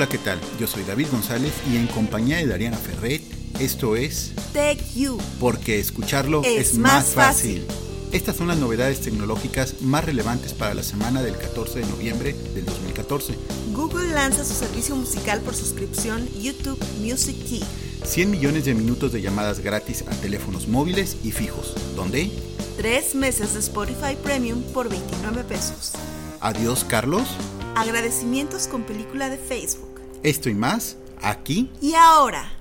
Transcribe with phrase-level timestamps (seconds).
[0.00, 0.40] Hola, ¿qué tal?
[0.58, 3.20] Yo soy David González y en compañía de Dariana Ferret,
[3.58, 5.18] esto es Tech You.
[5.38, 7.66] Porque escucharlo Es es, más más fácil.
[8.10, 12.64] Estas son las novedades tecnológicas más relevantes para la semana del 14 de noviembre del
[12.64, 13.34] 2014.
[13.74, 17.62] Google lanza su servicio musical por suscripción YouTube Music Key.
[18.02, 21.74] 100 millones de minutos de llamadas gratis a teléfonos móviles y fijos.
[21.94, 22.30] ¿Dónde?
[22.78, 25.92] Tres meses de Spotify Premium por 29 pesos.
[26.40, 27.28] Adiós, Carlos.
[27.76, 29.89] Agradecimientos con película de Facebook.
[30.22, 32.52] Esto y más, aquí Y ahora.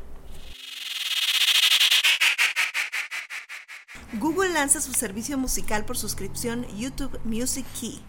[4.13, 7.99] Google lanza su servicio musical por suscripción YouTube Music Key.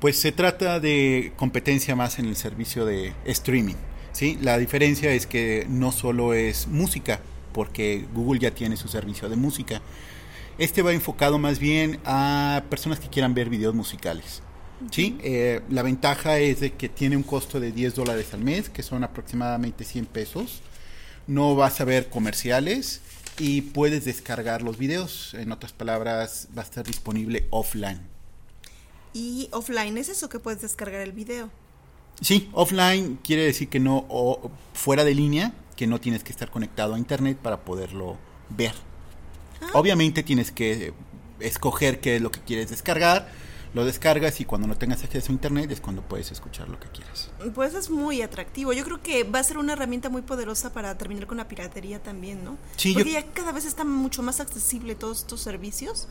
[0.00, 3.76] Pues se trata de competencia más en el servicio de streaming.
[4.12, 4.38] ¿sí?
[4.40, 7.20] La diferencia es que no solo es música,
[7.52, 9.82] porque Google ya tiene su servicio de música.
[10.56, 14.42] Este va enfocado más bien a personas que quieran ver videos musicales.
[14.90, 15.18] ¿Sí?
[15.22, 18.82] Eh, la ventaja es de que tiene un costo de 10 dólares al mes, que
[18.82, 20.62] son aproximadamente 100 pesos.
[21.26, 23.00] No vas a ver comerciales
[23.38, 25.34] y puedes descargar los videos.
[25.34, 28.00] En otras palabras, va a estar disponible offline.
[29.12, 31.50] Y offline es eso que puedes descargar el video.
[32.20, 36.50] Sí, offline quiere decir que no, o fuera de línea, que no tienes que estar
[36.50, 38.18] conectado a internet para poderlo
[38.50, 38.74] ver.
[39.72, 40.92] Obviamente tienes que
[41.38, 43.30] escoger qué es lo que quieres descargar,
[43.74, 46.88] lo descargas y cuando no tengas acceso a internet es cuando puedes escuchar lo que
[46.88, 47.30] quieras.
[47.54, 48.72] Pues es muy atractivo.
[48.72, 52.02] Yo creo que va a ser una herramienta muy poderosa para terminar con la piratería
[52.02, 52.56] también, ¿no?
[52.76, 56.08] Sí, Porque yo- ya cada vez está mucho más accesible todos estos servicios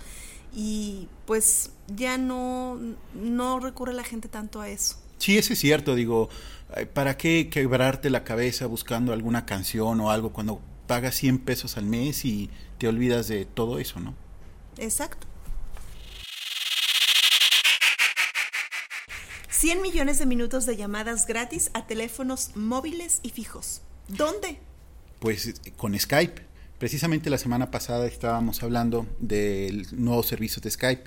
[0.54, 2.80] y pues ya no,
[3.14, 4.96] no recurre la gente tanto a eso.
[5.18, 6.30] Sí, eso es cierto, digo,
[6.74, 11.76] ay, ¿para qué quebrarte la cabeza buscando alguna canción o algo cuando pagas 100 pesos
[11.78, 14.16] al mes y te olvidas de todo eso, ¿no?
[14.78, 15.28] Exacto.
[19.60, 23.82] 100 millones de minutos de llamadas gratis a teléfonos móviles y fijos.
[24.08, 24.58] ¿Dónde?
[25.20, 26.44] Pues con Skype.
[26.78, 31.04] Precisamente la semana pasada estábamos hablando del nuevo servicio de Skype.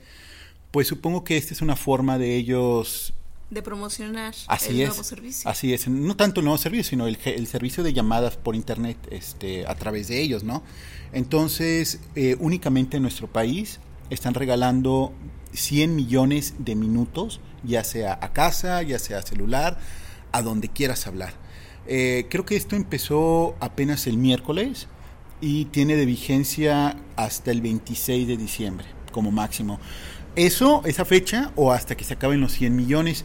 [0.71, 3.15] Pues supongo que esta es una forma de ellos.
[3.49, 4.89] De promocionar Así el es.
[4.89, 5.51] nuevo servicio.
[5.51, 5.89] Así es.
[5.89, 10.09] No tanto el nuevo servicio, sino el servicio de llamadas por internet este, a través
[10.09, 10.63] de ellos, ¿no?
[11.15, 13.81] Entonces, eh, únicamente en nuestro país
[14.11, 15.15] están regalando
[15.53, 19.79] 100 millones de minutos, ya sea a casa, ya sea a celular,
[20.33, 21.35] a donde quieras hablar.
[21.87, 24.89] Eh, creo que esto empezó apenas el miércoles
[25.41, 29.79] y tiene de vigencia hasta el 26 de diciembre como máximo.
[30.37, 33.25] Eso, esa fecha o hasta que se acaben los 100 millones.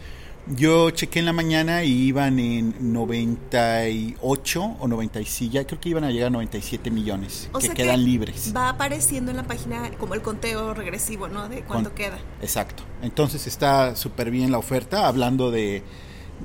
[0.55, 6.05] Yo chequé en la mañana y iban en 98 o 96, ya creo que iban
[6.05, 8.53] a llegar a 97 millones O que sea quedan libres.
[8.55, 11.49] Va apareciendo en la página como el conteo regresivo, ¿no?
[11.49, 12.17] De cuánto Con- queda.
[12.41, 12.83] Exacto.
[13.01, 15.83] Entonces está súper bien la oferta, hablando de,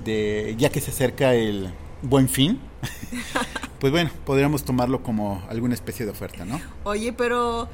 [0.05, 2.59] de ya que se acerca el buen fin.
[3.79, 6.61] pues bueno, podríamos tomarlo como alguna especie de oferta, ¿no?
[6.85, 7.69] Oye, pero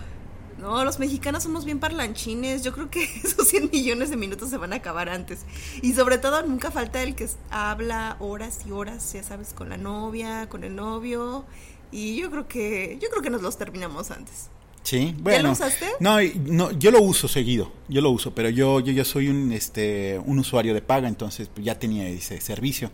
[0.58, 2.62] no, los mexicanos somos bien parlanchines.
[2.62, 5.40] Yo creo que esos 100 millones de minutos se van a acabar antes.
[5.82, 9.76] Y sobre todo nunca falta el que habla horas y horas, ya sabes, con la
[9.76, 11.44] novia, con el novio.
[11.90, 14.50] Y yo creo que yo creo que nos los terminamos antes.
[14.82, 15.48] Sí, bueno.
[15.48, 15.86] lo usaste?
[16.00, 19.52] No, no, yo lo uso seguido, yo lo uso, pero yo, yo, yo soy un,
[19.52, 22.90] este, un usuario de paga, entonces pues, ya tenía ese servicio.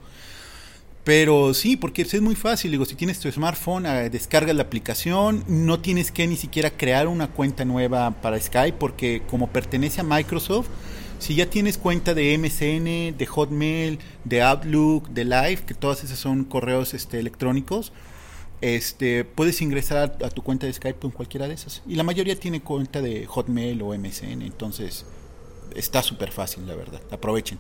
[1.04, 5.44] Pero sí, porque es muy fácil, digo, si tienes tu smartphone, eh, descargas la aplicación,
[5.46, 10.04] no tienes que ni siquiera crear una cuenta nueva para Skype, porque como pertenece a
[10.04, 10.68] Microsoft,
[11.18, 16.18] si ya tienes cuenta de MSN, de Hotmail, de Outlook, de Live, que todas esas
[16.18, 17.92] son correos este, electrónicos,
[18.62, 21.82] este, puedes ingresar a, tu cuenta de Skype con cualquiera de esas.
[21.86, 25.04] Y la mayoría tiene cuenta de Hotmail o MSN, entonces
[25.74, 27.02] está súper fácil, la verdad.
[27.10, 27.58] Aprovechen.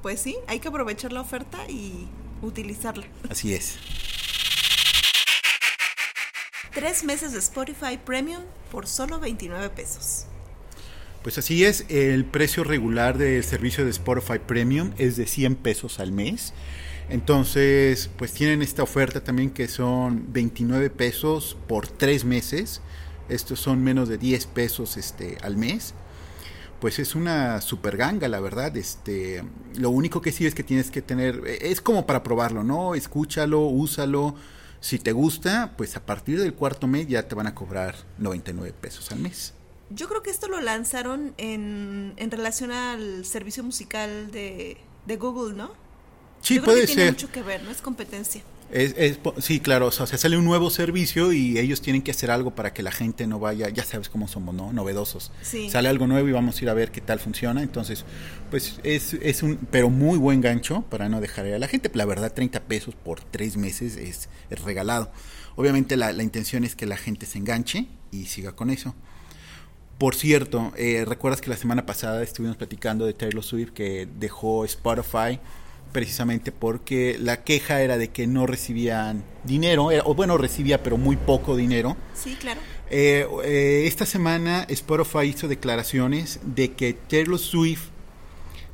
[0.00, 2.08] Pues sí, hay que aprovechar la oferta y
[2.44, 3.06] utilizarla.
[3.28, 3.76] Así es.
[6.72, 10.26] Tres meses de Spotify Premium por solo 29 pesos.
[11.22, 15.98] Pues así es, el precio regular del servicio de Spotify Premium es de 100 pesos
[16.00, 16.52] al mes.
[17.08, 22.82] Entonces, pues tienen esta oferta también que son 29 pesos por tres meses.
[23.28, 25.94] Estos son menos de 10 pesos este, al mes.
[26.80, 28.76] Pues es una super ganga, la verdad.
[28.76, 29.42] Este,
[29.76, 32.94] lo único que sí es que tienes que tener, es como para probarlo, ¿no?
[32.94, 34.34] Escúchalo, úsalo.
[34.80, 38.74] Si te gusta, pues a partir del cuarto mes ya te van a cobrar 99
[38.78, 39.54] pesos al mes.
[39.90, 45.54] Yo creo que esto lo lanzaron en, en relación al servicio musical de, de Google,
[45.54, 45.72] ¿no?
[46.42, 47.12] Sí, Yo creo puede que tiene ser.
[47.12, 47.70] mucho que ver, ¿no?
[47.70, 48.42] Es competencia.
[48.70, 52.30] Es, sí, claro, o sea, se sale un nuevo servicio y ellos tienen que hacer
[52.30, 54.72] algo para que la gente no vaya, ya sabes cómo somos, ¿no?
[54.72, 55.30] Novedosos.
[55.68, 57.62] Sale algo nuevo y vamos a ir a ver qué tal funciona.
[57.62, 58.04] Entonces,
[58.50, 61.90] pues es, es un, pero muy buen gancho para no dejar a la gente.
[61.94, 64.28] La verdad, 30 pesos por tres meses es,
[64.64, 65.10] regalado.
[65.56, 68.94] Obviamente la, la, intención es que la gente se enganche y siga con eso.
[69.98, 74.64] Por cierto, eh, recuerdas que la semana pasada estuvimos platicando de Taylor Swift que dejó
[74.64, 75.38] Spotify
[75.94, 81.16] precisamente porque la queja era de que no recibían dinero, o bueno, recibía pero muy
[81.16, 81.96] poco dinero.
[82.14, 82.60] Sí, claro.
[82.90, 87.90] Eh, eh, esta semana Spotify hizo declaraciones de que Taylor Swift,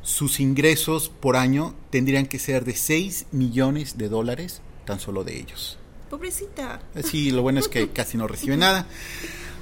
[0.00, 5.38] sus ingresos por año tendrían que ser de 6 millones de dólares, tan solo de
[5.38, 5.78] ellos.
[6.08, 6.80] Pobrecita.
[7.04, 8.86] Sí, lo bueno es que casi no recibe nada.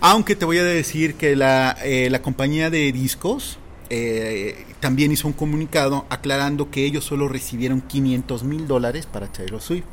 [0.01, 3.59] Aunque te voy a decir que la, eh, la compañía de discos,
[3.91, 9.61] eh, también hizo un comunicado aclarando que ellos solo recibieron 500 mil dólares para Taylor
[9.61, 9.85] Swift,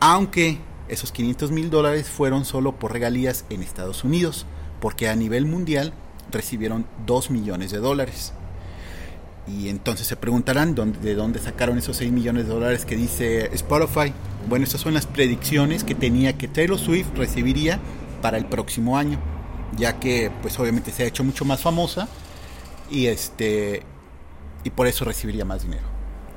[0.00, 0.58] aunque
[0.88, 4.46] esos 500 mil dólares fueron solo por regalías en Estados Unidos,
[4.80, 5.92] porque a nivel mundial
[6.30, 8.32] recibieron 2 millones de dólares.
[9.46, 14.12] Y entonces se preguntarán de dónde sacaron esos 6 millones de dólares que dice Spotify.
[14.48, 17.80] Bueno, estas son las predicciones que tenía que Taylor Swift recibiría
[18.22, 19.18] para el próximo año,
[19.76, 22.08] ya que pues obviamente se ha hecho mucho más famosa
[22.90, 23.82] y este
[24.64, 25.88] y por eso recibiría más dinero.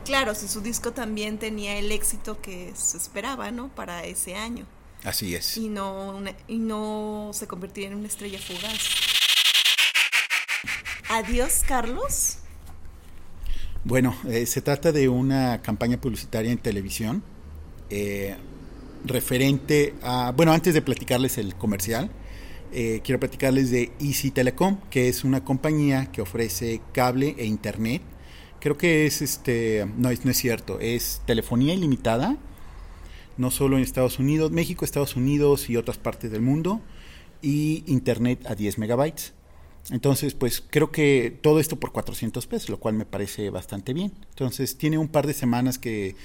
[0.06, 3.70] Claro, si su disco también tenía el éxito que se esperaba, ¿no?
[3.70, 4.66] Para ese año.
[5.04, 5.58] Así es.
[5.58, 8.80] Y no y no se convertiría en una estrella fugaz.
[11.10, 12.38] Adiós, Carlos.
[13.84, 17.22] Bueno, eh, se trata de una campaña publicitaria en televisión
[17.90, 18.36] eh,
[19.06, 22.10] referente a, bueno, antes de platicarles el comercial,
[22.74, 28.02] eh, quiero platicarles de Easy Telecom, que es una compañía que ofrece cable e internet.
[28.60, 32.38] Creo que es, este, no es, no es cierto, es telefonía ilimitada,
[33.38, 36.82] no solo en Estados Unidos, México, Estados Unidos y otras partes del mundo,
[37.42, 39.34] y internet a 10 megabytes.
[39.92, 44.14] Entonces, pues creo que todo esto por 400 pesos, lo cual me parece bastante bien.
[44.30, 46.16] Entonces, tiene un par de semanas que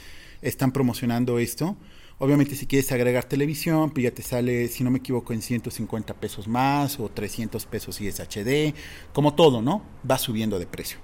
[0.43, 1.77] están promocionando esto.
[2.20, 6.15] Obviamente si quieres agregar televisión, pues ya te sale, si no me equivoco, en 150
[6.15, 8.75] pesos más o 300 pesos si es HD,
[9.12, 9.82] como todo, ¿no?
[10.09, 10.99] Va subiendo de precio.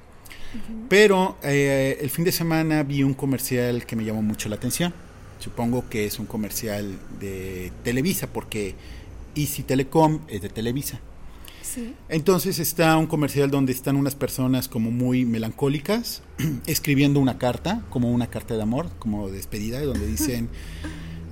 [0.88, 4.92] Pero eh, el fin de semana vi un comercial que me llamó mucho la atención.
[5.38, 8.74] Supongo que es un comercial de Televisa, porque
[9.34, 11.00] Easy Telecom es de Televisa.
[11.62, 11.94] Sí.
[12.08, 16.22] Entonces está un comercial donde están unas personas como muy melancólicas,
[16.66, 20.48] escribiendo una carta, como una carta de amor, como despedida, donde dicen...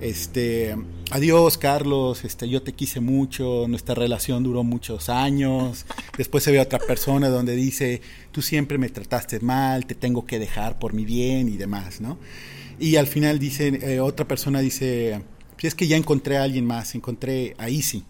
[0.03, 0.75] Este,
[1.11, 5.85] adiós Carlos, este, yo te quise mucho, nuestra relación duró muchos años.
[6.17, 8.01] Después se ve otra persona donde dice,
[8.33, 12.17] tú siempre me trataste mal, te tengo que dejar por mi bien y demás, ¿no?
[12.79, 15.21] Y al final dice, eh, otra persona dice,
[15.61, 18.03] es que ya encontré a alguien más, encontré a Easy.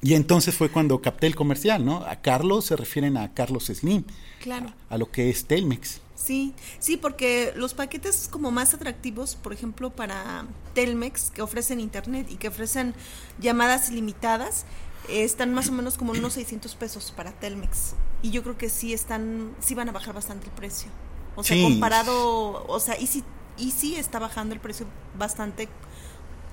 [0.00, 2.04] Y entonces fue cuando capté el comercial, ¿no?
[2.04, 4.04] A Carlos se refieren a Carlos Slim.
[4.40, 4.72] Claro.
[4.88, 6.00] A, a lo que es Telmex.
[6.24, 12.28] Sí, sí, porque los paquetes como más atractivos, por ejemplo, para Telmex, que ofrecen internet
[12.30, 12.94] y que ofrecen
[13.38, 14.64] llamadas ilimitadas,
[15.10, 17.94] están más o menos como unos 600 pesos para Telmex.
[18.22, 20.88] Y yo creo que sí están, sí van a bajar bastante el precio.
[21.36, 23.22] O sea, comparado, o sea, y sí,
[23.58, 24.86] y sí está bajando el precio
[25.18, 25.68] bastante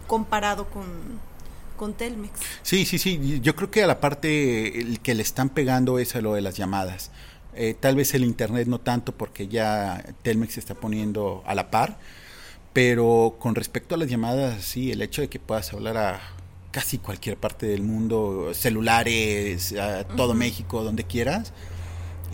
[0.05, 0.83] comparado con,
[1.77, 2.41] con Telmex.
[2.61, 3.39] Sí, sí, sí.
[3.41, 6.41] Yo creo que a la parte el que le están pegando es a lo de
[6.41, 7.11] las llamadas.
[7.53, 11.69] Eh, tal vez el Internet no tanto porque ya Telmex se está poniendo a la
[11.69, 11.97] par,
[12.73, 16.21] pero con respecto a las llamadas, sí, el hecho de que puedas hablar a
[16.71, 21.51] casi cualquier parte del mundo, celulares, a todo México, donde quieras,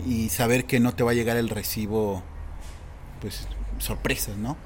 [0.06, 2.22] y saber que no te va a llegar el recibo,
[3.20, 3.48] pues
[3.78, 4.56] sorpresas, ¿no?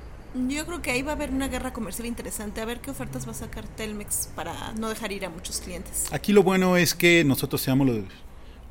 [0.49, 3.27] Yo creo que ahí va a haber una guerra comercial interesante, a ver qué ofertas
[3.27, 6.07] va a sacar Telmex para no dejar ir a muchos clientes.
[6.11, 8.05] Aquí lo bueno es que nosotros seamos los,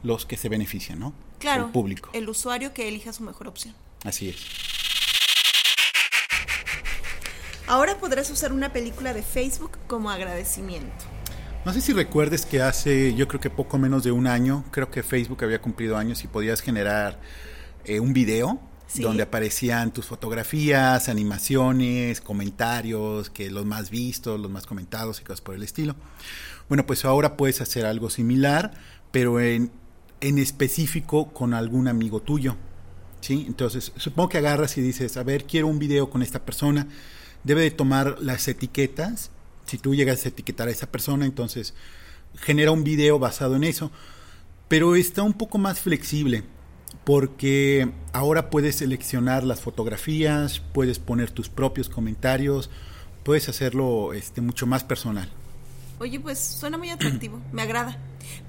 [0.04, 1.14] los que se benefician, ¿no?
[1.42, 1.66] Claro.
[1.66, 2.10] El público.
[2.14, 3.76] El usuario que elija su mejor opción.
[4.06, 4.38] Así es.
[7.68, 11.06] Ahora podrás usar una película de Facebook como agradecimiento.
[11.66, 14.90] No sé si recuerdes que hace, yo creo que poco menos de un año, creo
[14.90, 17.20] que Facebook había cumplido años y podías generar
[17.86, 18.60] eh, un video
[18.96, 25.42] donde aparecían tus fotografías, animaciones, comentarios, que los más vistos, los más comentados y cosas
[25.42, 25.96] por el estilo.
[26.68, 28.74] Bueno, pues ahora puedes hacer algo similar,
[29.12, 29.72] pero en
[30.22, 32.56] en específico con algún amigo tuyo.
[33.20, 33.46] ¿sí?
[33.48, 36.88] Entonces, supongo que agarras y dices, a ver, quiero un video con esta persona,
[37.44, 39.32] debe de tomar las etiquetas.
[39.66, 41.74] Si tú llegas a etiquetar a esa persona, entonces
[42.36, 43.92] genera un video basado en eso.
[44.68, 46.44] Pero está un poco más flexible
[47.04, 52.70] porque ahora puedes seleccionar las fotografías, puedes poner tus propios comentarios,
[53.24, 55.30] puedes hacerlo este, mucho más personal.
[56.02, 57.98] Oye, pues suena muy atractivo, me agrada.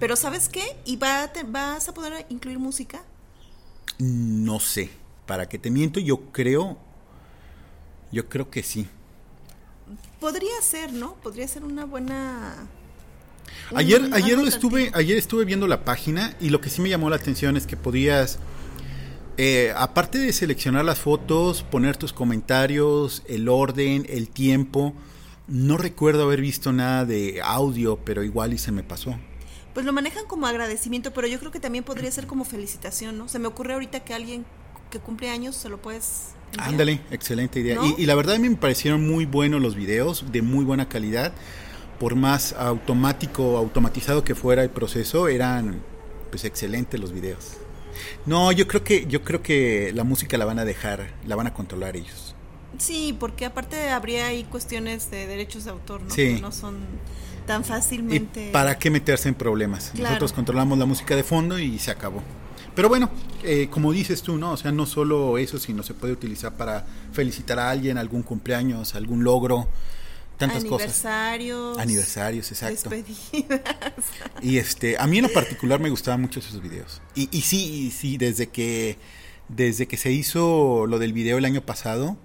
[0.01, 0.77] Pero ¿sabes qué?
[0.85, 3.03] ¿Y va te, vas a poder incluir música?
[3.99, 4.91] No sé,
[5.27, 6.79] para que te miento, yo creo,
[8.13, 8.89] yo creo que sí.
[10.21, 11.15] Podría ser, ¿no?
[11.17, 12.69] Podría ser una buena...
[13.75, 16.89] Ayer, un- ayer lo estuve, ayer estuve viendo la página y lo que sí me
[16.89, 18.39] llamó la atención es que podías,
[19.37, 24.95] eh, aparte de seleccionar las fotos, poner tus comentarios, el orden, el tiempo.
[25.53, 29.15] No recuerdo haber visto nada de audio, pero igual y se me pasó.
[29.75, 33.29] Pues lo manejan como agradecimiento, pero yo creo que también podría ser como felicitación, ¿no?
[33.29, 34.47] Se me ocurre ahorita que alguien
[34.91, 36.31] que cumple años se lo puedes...
[36.53, 36.69] enviar.
[36.69, 37.75] Ándale, excelente idea.
[37.75, 37.85] ¿No?
[37.85, 40.89] Y, y la verdad a mí me parecieron muy buenos los videos, de muy buena
[40.89, 41.35] calidad.
[42.01, 45.83] Por más automático, automatizado que fuera el proceso, eran
[46.31, 47.59] pues excelentes los videos.
[48.25, 51.49] No, yo creo que yo creo que la música la van a dejar, la van
[51.49, 52.32] a controlar ellos.
[52.79, 56.11] Sí, porque aparte habría ahí cuestiones de derechos de autor, ¿no?
[56.11, 56.35] Sí.
[56.35, 56.79] Que no son
[57.47, 58.51] tan ¿Y fácilmente...
[58.53, 59.91] para qué meterse en problemas?
[59.95, 60.11] Claro.
[60.11, 62.23] Nosotros controlamos la música de fondo y se acabó.
[62.75, 63.11] Pero bueno,
[63.43, 64.53] eh, como dices tú, ¿no?
[64.53, 68.95] O sea, no solo eso, sino se puede utilizar para felicitar a alguien, algún cumpleaños,
[68.95, 69.69] algún logro,
[70.39, 71.05] tantas cosas.
[71.05, 71.79] Aniversarios.
[71.79, 72.89] Aniversarios, exacto.
[72.91, 73.61] Despedidas.
[74.41, 77.03] Y este, a mí en lo particular me gustaban mucho esos videos.
[77.15, 78.97] Y, y sí, y sí, desde que,
[79.49, 82.17] desde que se hizo lo del video el año pasado,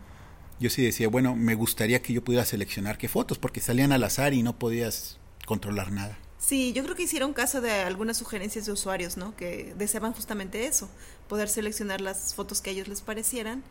[0.60, 4.04] yo sí decía, bueno, me gustaría que yo pudiera seleccionar qué fotos, porque salían al
[4.04, 6.18] azar y no podías controlar nada.
[6.40, 9.36] Sí, yo creo que hicieron caso de algunas sugerencias de usuarios, ¿no?
[9.36, 10.90] Que deseaban justamente eso,
[11.28, 13.64] poder seleccionar las fotos que a ellos les parecieran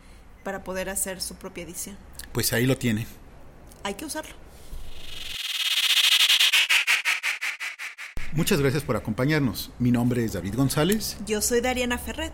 [0.43, 1.97] para poder hacer su propia edición.
[2.33, 3.05] Pues ahí lo tienen.
[3.83, 4.46] Hay que usarlo.
[8.33, 9.71] Muchas gracias por acompañarnos.
[9.79, 11.17] Mi nombre es David González.
[11.25, 12.33] Yo soy Dariana Ferret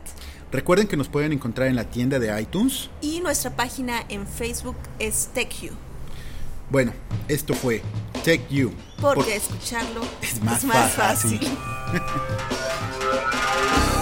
[0.51, 2.89] Recuerden que nos pueden encontrar en la tienda de iTunes.
[3.01, 5.71] y nuestra página en Facebook es TechU,
[6.69, 6.93] Bueno,
[7.27, 7.81] esto fue
[8.23, 8.71] Tech You.
[9.01, 11.39] porque Por- escucharlo Es más es más fácil.
[11.39, 11.57] fácil.